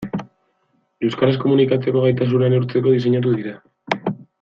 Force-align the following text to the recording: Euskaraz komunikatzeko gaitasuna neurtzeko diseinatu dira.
Euskaraz 1.09 1.35
komunikatzeko 1.43 2.03
gaitasuna 2.07 2.51
neurtzeko 2.55 2.97
diseinatu 2.99 3.39
dira. 3.41 3.57